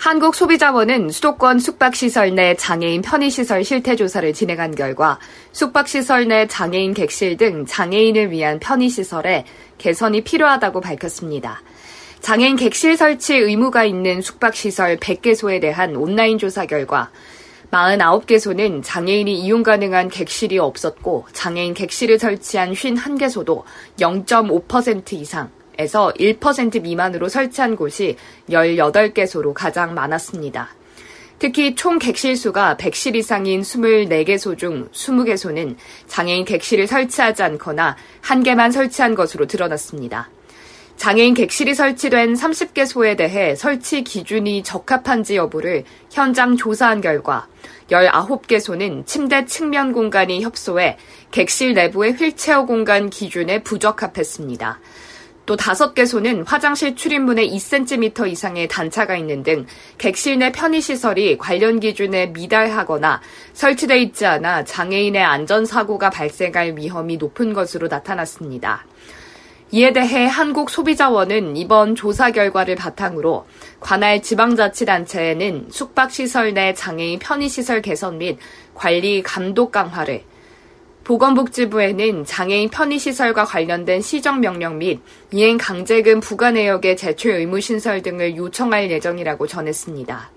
한국소비자원은 0.00 1.10
수도권 1.10 1.58
숙박시설 1.58 2.34
내 2.34 2.54
장애인 2.54 3.02
편의시설 3.02 3.62
실태조사를 3.64 4.32
진행한 4.32 4.74
결과 4.74 5.18
숙박시설 5.52 6.26
내 6.26 6.46
장애인 6.46 6.94
객실 6.94 7.36
등 7.36 7.66
장애인을 7.66 8.30
위한 8.30 8.58
편의시설에 8.60 9.44
개선이 9.76 10.22
필요하다고 10.24 10.80
밝혔습니다. 10.80 11.60
장애인 12.20 12.56
객실 12.56 12.96
설치 12.96 13.36
의무가 13.36 13.84
있는 13.84 14.22
숙박시설 14.22 14.96
100개소에 14.96 15.60
대한 15.60 15.94
온라인 15.94 16.38
조사 16.38 16.64
결과 16.64 17.10
49개소는 17.70 18.82
장애인이 18.82 19.38
이용 19.38 19.62
가능한 19.62 20.08
객실이 20.08 20.58
없었고 20.58 21.26
장애인 21.34 21.74
객실을 21.74 22.18
설치한 22.18 22.72
51개소도 22.72 23.64
0.5% 23.98 25.12
이상, 25.12 25.50
에서 25.80 26.12
1% 26.18 26.82
미만으로 26.82 27.30
설치한 27.30 27.74
곳이 27.74 28.16
18개소로 28.50 29.54
가장 29.54 29.94
많았습니다. 29.94 30.68
특히 31.38 31.74
총 31.74 31.98
객실 31.98 32.36
수가 32.36 32.76
100실 32.76 33.16
이상인 33.16 33.62
24개소 33.62 34.58
중 34.58 34.90
20개소는 34.90 35.76
장애인 36.06 36.44
객실을 36.44 36.86
설치하지 36.86 37.42
않거나 37.42 37.96
한 38.20 38.42
개만 38.42 38.72
설치한 38.72 39.14
것으로 39.14 39.46
드러났습니다. 39.46 40.28
장애인 40.98 41.32
객실이 41.32 41.74
설치된 41.74 42.34
30개소에 42.34 43.16
대해 43.16 43.56
설치 43.56 44.04
기준이 44.04 44.62
적합한지 44.62 45.36
여부를 45.36 45.84
현장 46.10 46.58
조사한 46.58 47.00
결과 47.00 47.46
19개소는 47.90 49.06
침대 49.06 49.46
측면 49.46 49.94
공간이 49.94 50.42
협소해 50.42 50.98
객실 51.30 51.72
내부의 51.72 52.12
휠체어 52.12 52.66
공간 52.66 53.08
기준에 53.08 53.62
부적합했습니다. 53.62 54.78
또 55.50 55.56
다섯 55.56 55.94
개소는 55.94 56.44
화장실 56.46 56.94
출입문에 56.94 57.44
2cm 57.44 58.28
이상의 58.28 58.68
단차가 58.68 59.16
있는 59.16 59.42
등 59.42 59.66
객실 59.98 60.38
내 60.38 60.52
편의시설이 60.52 61.38
관련 61.38 61.80
기준에 61.80 62.26
미달하거나 62.26 63.20
설치돼 63.52 63.98
있지 64.00 64.26
않아 64.26 64.62
장애인의 64.62 65.20
안전사고가 65.20 66.10
발생할 66.10 66.76
위험이 66.76 67.16
높은 67.16 67.52
것으로 67.52 67.88
나타났습니다. 67.88 68.86
이에 69.72 69.92
대해 69.92 70.28
한국소비자원은 70.28 71.56
이번 71.56 71.96
조사 71.96 72.30
결과를 72.30 72.76
바탕으로 72.76 73.48
관할 73.80 74.22
지방자치단체에는 74.22 75.66
숙박시설 75.72 76.54
내 76.54 76.74
장애인 76.74 77.18
편의시설 77.18 77.82
개선 77.82 78.18
및 78.18 78.38
관리 78.74 79.20
감독 79.24 79.72
강화를 79.72 80.22
보건복지부에는 81.10 82.24
장애인 82.24 82.68
편의시설과 82.68 83.44
관련된 83.44 84.00
시정명령 84.00 84.78
및 84.78 85.00
이행 85.32 85.58
강제금 85.58 86.20
부과 86.20 86.52
내역의 86.52 86.96
제출 86.96 87.32
의무 87.32 87.60
신설 87.60 88.00
등을 88.00 88.36
요청할 88.36 88.92
예정이라고 88.92 89.48
전했습니다. 89.48 90.30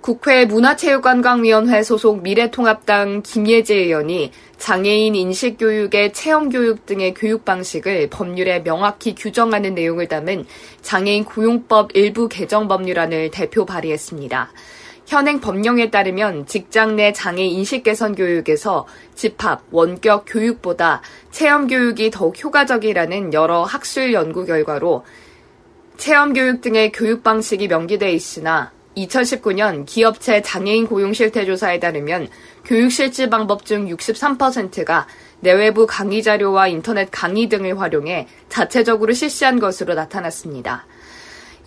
국회 0.00 0.44
문화체육관광위원회 0.44 1.84
소속 1.84 2.20
미래통합당 2.22 3.22
김예재 3.22 3.76
의원이 3.76 4.32
장애인 4.56 5.14
인식교육의 5.14 6.14
체험교육 6.14 6.86
등의 6.86 7.14
교육 7.14 7.44
방식을 7.44 8.10
법률에 8.10 8.64
명확히 8.64 9.14
규정하는 9.14 9.76
내용을 9.76 10.08
담은 10.08 10.46
장애인 10.82 11.24
고용법 11.24 11.94
일부 11.94 12.28
개정 12.28 12.66
법률안을 12.66 13.30
대표 13.30 13.64
발의했습니다. 13.64 14.50
현행 15.08 15.40
법령에 15.40 15.88
따르면 15.88 16.44
직장 16.44 16.96
내 16.96 17.14
장애 17.14 17.42
인식 17.42 17.82
개선 17.82 18.14
교육에서 18.14 18.86
집합, 19.14 19.62
원격 19.70 20.26
교육보다 20.26 21.00
체험 21.30 21.66
교육이 21.66 22.10
더욱 22.10 22.38
효과적이라는 22.44 23.32
여러 23.32 23.62
학술 23.62 24.12
연구 24.12 24.44
결과로 24.44 25.06
체험 25.96 26.34
교육 26.34 26.60
등의 26.60 26.92
교육 26.92 27.22
방식이 27.22 27.68
명기돼 27.68 28.12
있으나 28.12 28.70
2019년 28.98 29.86
기업체 29.86 30.42
장애인 30.42 30.86
고용 30.86 31.14
실태 31.14 31.46
조사에 31.46 31.80
따르면 31.80 32.28
교육 32.66 32.92
실질 32.92 33.30
방법 33.30 33.64
중 33.64 33.88
63%가 33.88 35.06
내외부 35.40 35.86
강의 35.86 36.22
자료와 36.22 36.68
인터넷 36.68 37.08
강의 37.10 37.48
등을 37.48 37.80
활용해 37.80 38.28
자체적으로 38.50 39.14
실시한 39.14 39.58
것으로 39.58 39.94
나타났습니다. 39.94 40.84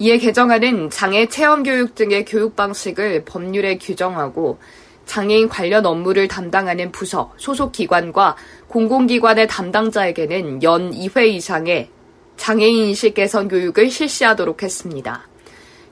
이에 0.02 0.18
개정안은 0.18 0.90
장애 0.90 1.28
체험 1.28 1.62
교육 1.62 1.94
등의 1.94 2.26
교육 2.26 2.56
방식을 2.56 3.24
법률에 3.24 3.78
규정하고 3.78 4.58
장애인 5.06 5.48
관련 5.48 5.86
업무를 5.86 6.28
담당하는 6.28 6.92
부서, 6.92 7.32
소속 7.38 7.72
기관과 7.72 8.36
공공기관의 8.68 9.48
담당자에게는 9.48 10.64
연 10.64 10.90
2회 10.90 11.28
이상의 11.28 11.90
장애인 12.36 12.88
인식 12.88 13.14
개선 13.14 13.48
교육을 13.48 13.92
실시하도록 13.92 14.64
했습니다. 14.64 15.28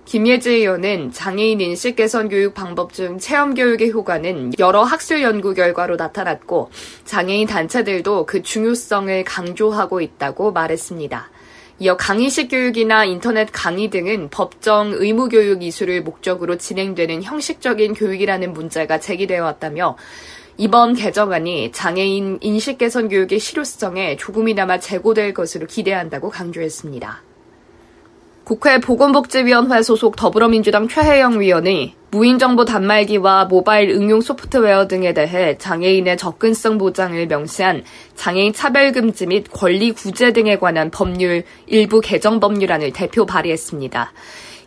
김예지 0.06 0.54
의원은 0.54 1.12
장애인 1.12 1.62
인식 1.62 1.96
개선 1.96 2.30
교육 2.30 2.56
방법 2.56 2.94
중 2.94 3.20
체험 3.20 3.54
교육의 3.54 3.92
효과는 3.92 4.54
여러 4.58 4.82
학술 4.82 5.22
연구 5.22 5.54
결과로 5.54 5.98
나타났고 5.98 6.72
장애인 7.06 7.46
단체들도 7.46 8.26
그 8.26 8.42
중요성을 8.42 9.24
강조하고 9.24 10.02
있다고 10.02 10.52
말했습니다. 10.52 11.30
이어 11.82 11.96
강의식 11.96 12.50
교육이나 12.50 13.06
인터넷 13.06 13.48
강의 13.54 13.90
등은 13.90 14.30
법정 14.32 14.92
의무 14.92 15.30
교육 15.30 15.64
이수를 15.64 16.04
목적으로 16.04 16.58
진행되는 16.58 17.24
형식적인 17.24 17.94
교육이라는 17.94 18.52
문제가 18.52 19.00
제기되어 19.00 19.46
왔다며 19.46 19.96
이번 20.58 20.94
개정안이 20.94 21.72
장애인 21.72 22.40
인식 22.42 22.80
개선 22.80 23.08
교육의 23.08 23.40
실효성에 23.40 24.18
조금이나마 24.18 24.78
제고될 24.78 25.34
것으로 25.34 25.68
기대한다고 25.68 26.30
강조했습니다. 26.30 27.29
국회 28.50 28.80
보건복지위원회 28.80 29.84
소속 29.84 30.16
더불어민주당 30.16 30.88
최혜영 30.88 31.40
위원이 31.40 31.94
무인정보 32.10 32.66
단말기와 32.66 33.46
모바일 33.46 33.92
응용 33.92 34.22
소프트웨어 34.22 34.88
등에 34.88 35.14
대해 35.14 35.56
장애인의 35.60 36.18
접근성 36.18 36.80
보장을 36.80 37.28
명시한 37.28 37.84
장애인 38.16 38.54
차별금지 38.54 39.28
및 39.28 39.46
권리 39.54 39.92
구제 39.92 40.34
등에 40.34 40.58
관한 40.58 40.90
법률 40.90 41.44
일부 41.68 42.02
개정 42.02 42.40
법률안을 42.40 42.92
대표 42.92 43.28
발의했습니다. 43.28 44.14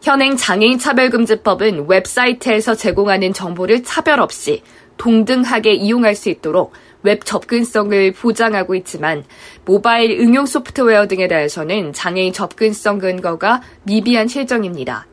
현행 0.00 0.37
장애인 0.37 0.78
차별금지법은 0.78 1.87
웹사이트에서 1.88 2.76
제공하는 2.76 3.32
정보를 3.32 3.82
차별 3.82 4.20
없이 4.20 4.62
동등하게 4.97 5.72
이용할 5.72 6.14
수 6.14 6.28
있도록 6.28 6.72
웹 7.03 7.25
접근성을 7.25 8.13
보장하고 8.13 8.75
있지만 8.77 9.25
모바일 9.65 10.21
응용 10.21 10.47
소프트웨어 10.47 11.07
등에 11.07 11.29
대해서는 11.29 11.93
장애인 11.93 12.33
접근성 12.33 12.99
근거가 12.99 13.63
미비한 13.83 14.29
실정입니다. 14.29 15.07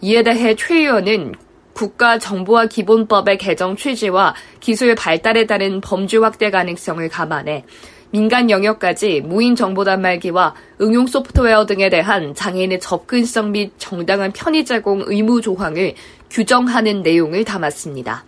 이에 0.00 0.22
대해 0.22 0.54
최 0.56 0.76
의원은 0.76 1.34
국가정보화기본법의 1.74 3.38
개정 3.38 3.76
취지와 3.76 4.34
기술 4.60 4.94
발달에 4.94 5.46
따른 5.46 5.80
범주 5.80 6.24
확대 6.24 6.50
가능성을 6.50 7.06
감안해 7.08 7.64
민간 8.10 8.48
영역까지 8.48 9.20
무인 9.22 9.56
정보 9.56 9.84
단말기와 9.84 10.54
응용 10.80 11.06
소프트웨어 11.06 11.66
등에 11.66 11.90
대한 11.90 12.34
장애인의 12.34 12.80
접근성 12.80 13.52
및 13.52 13.72
정당한 13.76 14.32
편의 14.32 14.64
제공 14.64 15.02
의무 15.04 15.42
조항을 15.42 15.94
규정하는 16.30 17.02
내용을 17.02 17.44
담았습니다. 17.44 18.24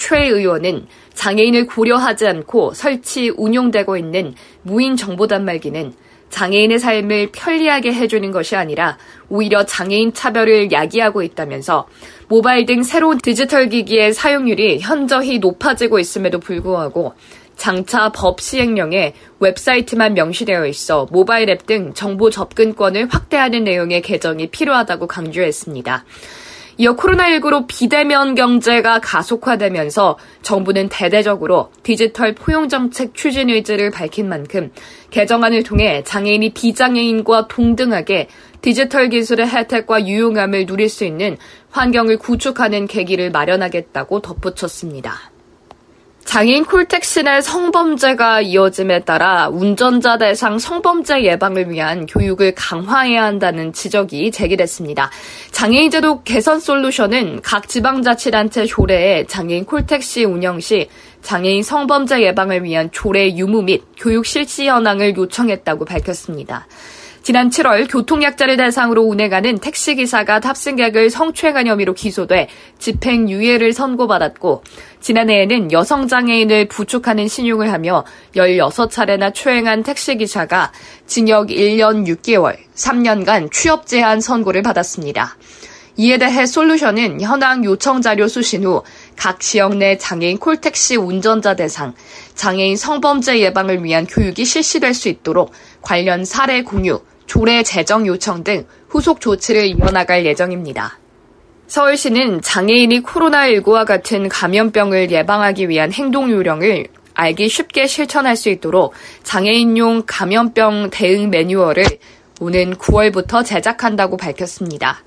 최 0.00 0.26
의원은 0.26 0.86
장애인을 1.12 1.66
고려하지 1.66 2.26
않고 2.26 2.72
설치, 2.72 3.28
운용되고 3.36 3.98
있는 3.98 4.34
무인 4.62 4.96
정보 4.96 5.26
단말기는 5.26 5.92
장애인의 6.30 6.78
삶을 6.78 7.30
편리하게 7.32 7.92
해주는 7.92 8.30
것이 8.30 8.56
아니라 8.56 8.96
오히려 9.28 9.66
장애인 9.66 10.14
차별을 10.14 10.72
야기하고 10.72 11.22
있다면서 11.22 11.86
모바일 12.28 12.64
등 12.64 12.82
새로운 12.82 13.18
디지털 13.18 13.68
기기의 13.68 14.14
사용률이 14.14 14.78
현저히 14.80 15.38
높아지고 15.38 15.98
있음에도 15.98 16.38
불구하고 16.38 17.14
장차 17.56 18.08
법 18.10 18.40
시행령에 18.40 19.12
웹사이트만 19.38 20.14
명시되어 20.14 20.66
있어 20.66 21.08
모바일 21.10 21.50
앱 21.50 21.66
등 21.66 21.92
정보 21.92 22.30
접근권을 22.30 23.08
확대하는 23.10 23.64
내용의 23.64 24.00
개정이 24.00 24.46
필요하다고 24.46 25.08
강조했습니다. 25.08 26.04
이어 26.80 26.96
코로나19로 26.96 27.66
비대면 27.66 28.34
경제가 28.34 29.00
가속화되면서 29.00 30.16
정부는 30.40 30.88
대대적으로 30.88 31.70
디지털 31.82 32.34
포용 32.34 32.70
정책 32.70 33.14
추진 33.14 33.50
의지를 33.50 33.90
밝힌 33.90 34.30
만큼 34.30 34.72
개정안을 35.10 35.62
통해 35.62 36.02
장애인이 36.02 36.54
비장애인과 36.54 37.48
동등하게 37.48 38.28
디지털 38.62 39.10
기술의 39.10 39.46
혜택과 39.46 40.06
유용함을 40.06 40.64
누릴 40.64 40.88
수 40.88 41.04
있는 41.04 41.36
환경을 41.68 42.16
구축하는 42.16 42.86
계기를 42.86 43.30
마련하겠다고 43.30 44.22
덧붙였습니다. 44.22 45.29
장애인 46.30 46.64
콜택시 46.64 47.24
내 47.24 47.40
성범죄가 47.40 48.42
이어짐에 48.42 49.00
따라 49.00 49.48
운전자 49.48 50.16
대상 50.16 50.60
성범죄 50.60 51.24
예방을 51.24 51.68
위한 51.72 52.06
교육을 52.06 52.54
강화해야 52.54 53.24
한다는 53.24 53.72
지적이 53.72 54.30
제기됐습니다. 54.30 55.10
장애인 55.50 55.90
제도 55.90 56.22
개선 56.22 56.60
솔루션은 56.60 57.40
각 57.42 57.66
지방자치단체 57.66 58.66
조례에 58.66 59.26
장애인 59.26 59.64
콜택시 59.64 60.22
운영 60.22 60.60
시 60.60 60.88
장애인 61.22 61.64
성범죄 61.64 62.22
예방을 62.22 62.62
위한 62.62 62.92
조례 62.92 63.34
유무 63.34 63.62
및 63.62 63.82
교육 63.96 64.24
실시 64.24 64.68
현황을 64.68 65.16
요청했다고 65.16 65.84
밝혔습니다. 65.84 66.68
지난 67.30 67.48
7월 67.48 67.88
교통약자를 67.88 68.56
대상으로 68.56 69.02
운행하는 69.02 69.58
택시기사가 69.58 70.40
탑승객을 70.40 71.10
성추행한 71.10 71.68
혐의로 71.68 71.94
기소돼 71.94 72.48
집행유예를 72.80 73.72
선고받았고 73.72 74.64
지난해에는 75.00 75.70
여성장애인을 75.70 76.66
부축하는 76.66 77.28
신용을 77.28 77.72
하며 77.72 78.04
16차례나 78.34 79.32
추행한 79.32 79.84
택시기사가 79.84 80.72
징역 81.06 81.50
1년 81.50 82.04
6개월, 82.04 82.56
3년간 82.74 83.52
취업 83.52 83.86
제한 83.86 84.20
선고를 84.20 84.62
받았습니다. 84.62 85.36
이에 85.98 86.18
대해 86.18 86.46
솔루션은 86.46 87.20
현황 87.20 87.64
요청 87.64 88.02
자료 88.02 88.26
수신 88.26 88.64
후 88.64 88.82
각 89.20 89.38
지역 89.38 89.76
내 89.76 89.98
장애인 89.98 90.38
콜택시 90.38 90.96
운전자 90.96 91.54
대상, 91.54 91.92
장애인 92.34 92.78
성범죄 92.78 93.38
예방을 93.40 93.84
위한 93.84 94.06
교육이 94.06 94.46
실시될 94.46 94.94
수 94.94 95.10
있도록 95.10 95.52
관련 95.82 96.24
사례 96.24 96.62
공유, 96.62 97.02
조례 97.30 97.62
제정 97.62 98.08
요청 98.08 98.42
등 98.42 98.66
후속 98.88 99.20
조치를 99.20 99.64
이어나갈 99.66 100.26
예정입니다. 100.26 100.98
서울시는 101.68 102.42
장애인이 102.42 103.04
코로나19와 103.04 103.86
같은 103.86 104.28
감염병을 104.28 105.12
예방하기 105.12 105.68
위한 105.68 105.92
행동 105.92 106.28
요령을 106.28 106.88
알기 107.14 107.48
쉽게 107.48 107.86
실천할 107.86 108.34
수 108.34 108.48
있도록 108.48 108.94
장애인용 109.22 110.02
감염병 110.08 110.90
대응 110.90 111.30
매뉴얼을 111.30 111.84
오는 112.40 112.74
9월부터 112.74 113.44
제작한다고 113.44 114.16
밝혔습니다. 114.16 115.04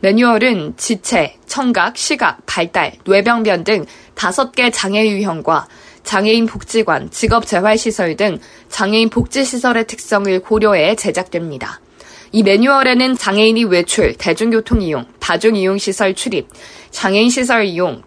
매뉴얼은 0.00 0.74
지체, 0.76 1.36
청각, 1.46 1.96
시각, 1.96 2.44
발달, 2.46 2.94
뇌병변 3.04 3.62
등 3.62 3.86
5개 4.16 4.72
장애 4.72 5.08
유형과 5.08 5.68
장애인 6.04 6.46
복지관, 6.46 7.10
직업재활시설 7.10 8.16
등 8.16 8.38
장애인 8.68 9.10
복지시설의 9.10 9.86
특성을 9.86 10.40
고려해 10.40 10.96
제작됩니다. 10.96 11.80
이 12.32 12.42
매뉴얼에는 12.42 13.16
장애인이 13.16 13.64
외출, 13.64 14.14
대중교통 14.14 14.82
이용, 14.82 15.06
다중이용시설 15.18 16.14
출입, 16.14 16.48
장애인 16.90 17.28
시설 17.28 17.64
이용, 17.64 18.02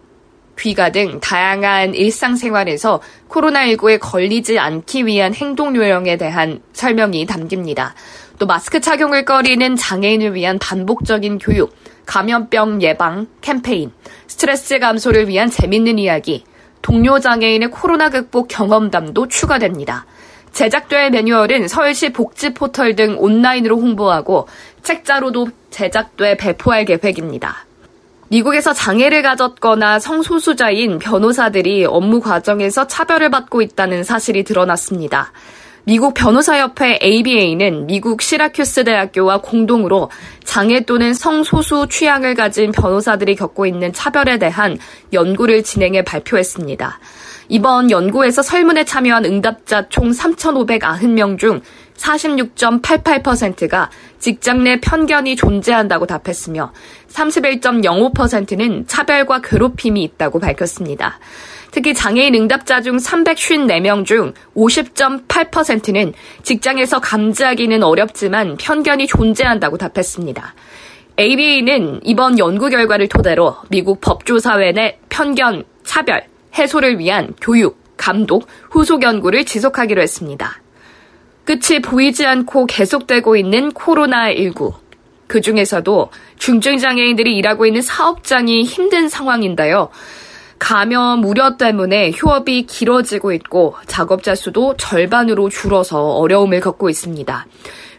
귀가 0.58 0.90
등 0.90 1.20
다양한 1.20 1.94
일상생활에서 1.94 3.00
코로나19에 3.28 3.98
걸리지 4.00 4.58
않기 4.58 5.06
위한 5.06 5.34
행동 5.34 5.74
요령에 5.76 6.16
대한 6.16 6.60
설명이 6.72 7.26
담깁니다. 7.26 7.94
또 8.38 8.46
마스크 8.46 8.80
착용을 8.80 9.24
꺼리는 9.24 9.76
장애인을 9.76 10.34
위한 10.34 10.58
반복적인 10.58 11.38
교육, 11.38 11.74
감염병 12.06 12.82
예방 12.82 13.26
캠페인, 13.40 13.92
스트레스 14.26 14.78
감소를 14.78 15.28
위한 15.28 15.50
재밌는 15.50 15.98
이야기, 15.98 16.44
동료 16.84 17.18
장애인의 17.18 17.70
코로나 17.70 18.10
극복 18.10 18.46
경험담도 18.48 19.28
추가됩니다. 19.28 20.04
제작될 20.52 21.10
매뉴얼은 21.10 21.66
서울시 21.66 22.12
복지 22.12 22.52
포털 22.52 22.94
등 22.94 23.16
온라인으로 23.18 23.78
홍보하고 23.78 24.46
책자로도 24.82 25.48
제작돼 25.70 26.36
배포할 26.36 26.84
계획입니다. 26.84 27.64
미국에서 28.28 28.74
장애를 28.74 29.22
가졌거나 29.22 29.98
성소수자인 29.98 30.98
변호사들이 30.98 31.86
업무 31.86 32.20
과정에서 32.20 32.86
차별을 32.86 33.30
받고 33.30 33.62
있다는 33.62 34.04
사실이 34.04 34.44
드러났습니다. 34.44 35.32
미국 35.86 36.14
변호사협회 36.14 36.98
ABA는 37.02 37.86
미국 37.86 38.22
시라큐스 38.22 38.84
대학교와 38.84 39.42
공동으로 39.42 40.10
장애 40.42 40.80
또는 40.80 41.12
성소수 41.12 41.88
취향을 41.90 42.34
가진 42.34 42.72
변호사들이 42.72 43.34
겪고 43.34 43.66
있는 43.66 43.92
차별에 43.92 44.38
대한 44.38 44.78
연구를 45.12 45.62
진행해 45.62 46.02
발표했습니다. 46.02 46.98
이번 47.50 47.90
연구에서 47.90 48.40
설문에 48.40 48.86
참여한 48.86 49.26
응답자 49.26 49.90
총 49.90 50.10
3,590명 50.10 51.38
중 51.38 51.60
46.88%가 51.98 53.90
직장 54.18 54.64
내 54.64 54.80
편견이 54.80 55.36
존재한다고 55.36 56.06
답했으며 56.06 56.72
31.05%는 57.10 58.86
차별과 58.86 59.42
괴롭힘이 59.42 60.02
있다고 60.02 60.38
밝혔습니다. 60.38 61.18
특히 61.74 61.92
장애인 61.92 62.36
응답자 62.36 62.82
중 62.82 62.98
354명 62.98 64.06
중 64.06 64.32
50.8%는 64.54 66.12
직장에서 66.44 67.00
감지하기는 67.00 67.82
어렵지만 67.82 68.56
편견이 68.58 69.08
존재한다고 69.08 69.76
답했습니다. 69.76 70.54
ABA는 71.18 72.02
이번 72.04 72.38
연구 72.38 72.70
결과를 72.70 73.08
토대로 73.08 73.56
미국 73.70 74.00
법조사회 74.00 74.70
내 74.70 75.00
편견, 75.08 75.64
차별, 75.82 76.22
해소를 76.56 77.00
위한 77.00 77.34
교육, 77.40 77.76
감독, 77.96 78.46
후속 78.70 79.02
연구를 79.02 79.44
지속하기로 79.44 80.00
했습니다. 80.00 80.60
끝이 81.44 81.82
보이지 81.82 82.24
않고 82.24 82.66
계속되고 82.66 83.34
있는 83.34 83.72
코로나19. 83.72 84.74
그 85.26 85.40
중에서도 85.40 86.12
중증장애인들이 86.38 87.36
일하고 87.36 87.66
있는 87.66 87.82
사업장이 87.82 88.62
힘든 88.62 89.08
상황인데요. 89.08 89.90
감염 90.58 91.24
우려 91.24 91.56
때문에 91.56 92.10
휴업이 92.12 92.66
길어지고 92.66 93.32
있고 93.32 93.74
작업자 93.86 94.34
수도 94.34 94.76
절반으로 94.76 95.48
줄어서 95.48 96.00
어려움을 96.02 96.60
겪고 96.60 96.90
있습니다. 96.90 97.46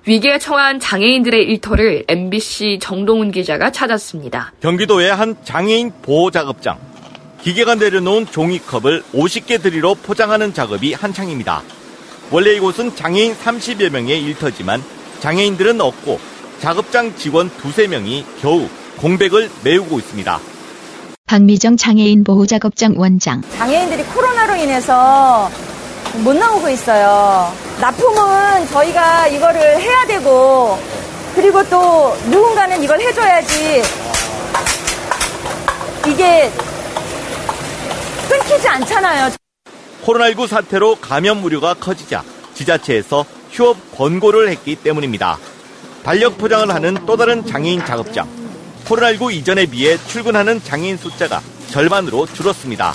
위기에 0.08 0.38
처한 0.38 0.80
장애인들의 0.80 1.44
일터를 1.46 2.06
MBC 2.08 2.80
정동훈 2.82 3.32
기자가 3.32 3.72
찾았습니다. 3.72 4.54
경기도의 4.62 5.14
한 5.14 5.36
장애인 5.44 5.94
보호 6.02 6.30
작업장. 6.30 6.78
기계가 7.42 7.76
내려놓은 7.76 8.28
종이컵을 8.28 9.04
50개 9.14 9.62
드리로 9.62 9.96
포장하는 9.96 10.54
작업이 10.54 10.94
한창입니다. 10.94 11.64
원래 12.32 12.54
이곳은 12.56 12.96
장애인 12.96 13.36
30여 13.36 13.92
명의 13.92 14.22
일터지만 14.24 14.84
장애인들은 15.20 15.82
없고 15.82 16.20
작업장 16.60 17.16
직원 17.16 17.50
두세 17.58 17.88
명이 17.88 18.26
겨우 18.42 18.68
공백을 18.98 19.50
메우고 19.64 20.00
있습니다. 20.00 20.55
박미정 21.36 21.76
장애인 21.76 22.24
보호작업장 22.24 22.94
원장. 22.98 23.42
장애인들이 23.58 24.04
코로나로 24.04 24.56
인해서 24.58 25.50
못 26.24 26.34
나오고 26.36 26.70
있어요. 26.70 27.52
납품은 27.82 28.68
저희가 28.68 29.28
이거를 29.30 29.60
해야 29.82 30.06
되고, 30.06 30.78
그리고 31.34 31.68
또 31.68 32.16
누군가는 32.30 32.82
이걸 32.82 33.02
해줘야지 33.02 33.82
이게 36.08 36.52
끊기지 38.30 38.68
않잖아요. 38.68 39.32
코로나19 40.06 40.48
사태로 40.48 40.98
감염 41.02 41.44
우려가 41.44 41.74
커지자 41.74 42.24
지자체에서 42.54 43.26
휴업 43.50 43.78
권고를 43.98 44.50
했기 44.50 44.76
때문입니다. 44.76 45.40
달력 46.04 46.38
포장을 46.38 46.70
하는 46.72 46.96
또 47.08 47.18
다른 47.18 47.44
장애인 47.48 47.84
작업장. 47.84 48.45
코로나19 48.86 49.34
이전에 49.34 49.66
비해 49.66 49.98
출근하는 49.98 50.62
장애인 50.62 50.98
숫자가 50.98 51.42
절반으로 51.68 52.26
줄었습니다. 52.28 52.94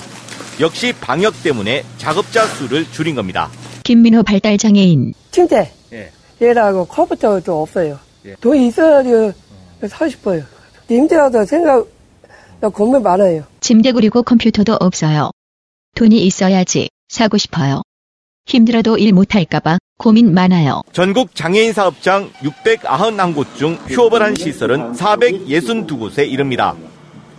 역시 0.59 0.93
방역 0.93 1.43
때문에 1.43 1.83
작업자 1.97 2.45
수를 2.45 2.89
줄인 2.91 3.15
겁니다. 3.15 3.49
김민호 3.83 4.23
발달 4.23 4.57
장애인. 4.57 5.13
침대. 5.31 5.71
예. 5.93 6.11
얘라고 6.41 6.85
컴퓨터도 6.85 7.61
없어요. 7.61 7.99
예. 8.25 8.35
돈이 8.35 8.67
있어야지 8.67 9.33
사 9.87 10.07
싶어요. 10.07 10.43
임대하다 10.89 11.45
생각, 11.45 11.87
고민 12.73 13.01
많아요. 13.01 13.43
침대 13.59 13.91
그리고 13.91 14.23
컴퓨터도 14.23 14.75
없어요. 14.79 15.31
돈이 15.95 16.23
있어야지 16.25 16.89
사고 17.09 17.37
싶어요. 17.37 17.81
힘들어도 18.45 18.97
일 18.97 19.13
못할까봐 19.13 19.77
고민 20.01 20.33
많아요. 20.33 20.81
전국 20.93 21.35
장애인 21.35 21.73
사업장 21.73 22.31
691곳 22.41 23.55
중 23.55 23.77
휴업을 23.87 24.23
한 24.23 24.33
시설은 24.33 24.93
462곳에 24.93 26.27
이릅니다. 26.27 26.73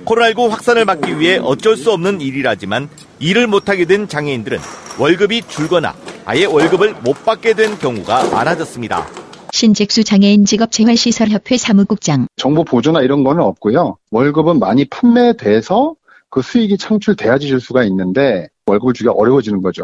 코로나19 0.04 0.48
확산을 0.48 0.84
막기 0.84 1.18
위해 1.18 1.40
어쩔 1.42 1.76
수 1.76 1.90
없는 1.90 2.20
일이라지만 2.20 2.88
일을 3.18 3.48
못하게 3.48 3.84
된 3.84 4.06
장애인들은 4.06 4.58
월급이 5.00 5.42
줄거나 5.48 5.92
아예 6.24 6.44
월급을 6.44 6.94
못 7.02 7.24
받게 7.24 7.54
된 7.54 7.76
경우가 7.78 8.30
많아졌습니다. 8.30 9.08
신직수 9.52 10.04
장애인 10.04 10.44
직업재활시설협회 10.44 11.56
사무국장. 11.56 12.28
정보 12.36 12.62
보조나 12.62 13.00
이런 13.00 13.24
거는 13.24 13.42
없고요. 13.42 13.96
월급은 14.12 14.60
많이 14.60 14.84
판매돼서 14.84 15.96
그 16.30 16.42
수익이 16.42 16.78
창출돼야지 16.78 17.48
줄 17.48 17.60
수가 17.60 17.82
있는데 17.84 18.46
월급을 18.66 18.94
주기가 18.94 19.12
어려워지는 19.12 19.62
거죠. 19.62 19.82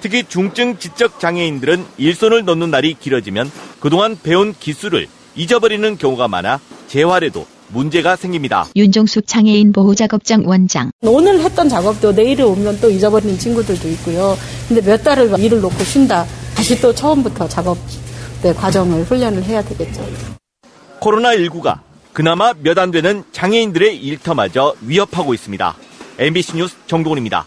특히 0.00 0.22
중증 0.24 0.78
지적 0.78 1.18
장애인들은 1.18 1.84
일손을 1.98 2.44
놓는 2.44 2.70
날이 2.70 2.94
길어지면 2.94 3.50
그동안 3.80 4.16
배운 4.22 4.54
기술을 4.58 5.08
잊어버리는 5.34 5.96
경우가 5.98 6.28
많아 6.28 6.60
재활에도 6.86 7.46
문제가 7.70 8.16
생깁니다. 8.16 8.66
윤종숙 8.76 9.26
장애인 9.26 9.72
보호작업장 9.72 10.44
원장. 10.46 10.90
오늘 11.02 11.40
했던 11.40 11.68
작업도 11.68 12.14
내일 12.14 12.40
오면 12.42 12.80
또 12.80 12.88
잊어버리는 12.90 13.38
친구들도 13.38 13.88
있고요. 13.90 14.38
근데 14.68 14.80
몇 14.82 15.02
달을 15.02 15.38
일을 15.38 15.60
놓고 15.60 15.84
쉰다. 15.84 16.24
다시 16.54 16.80
또 16.80 16.94
처음부터 16.94 17.46
작업 17.48 17.76
네, 18.42 18.52
과정을 18.54 19.02
훈련을 19.04 19.42
해야 19.44 19.62
되겠죠. 19.62 20.06
코로나19가 21.00 21.80
그나마 22.12 22.54
몇 22.54 22.78
안 22.78 22.90
되는 22.90 23.22
장애인들의 23.32 23.96
일터마저 23.98 24.74
위협하고 24.80 25.34
있습니다. 25.34 25.76
MBC 26.18 26.56
뉴스 26.56 26.74
정동훈입니다. 26.86 27.46